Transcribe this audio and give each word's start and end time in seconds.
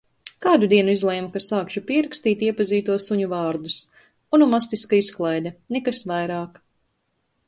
Kādu 0.43 0.67
dienu 0.69 0.93
izlēmu, 0.95 1.27
ka 1.33 1.41
sākšu 1.47 1.83
pierakstīt 1.89 2.41
iepazīto 2.47 2.95
suņu 3.07 3.27
vārdus. 3.35 3.75
Onomastiska 4.39 4.99
izklaide, 5.05 5.53
nekas 5.77 6.03
vairāk. 6.13 6.59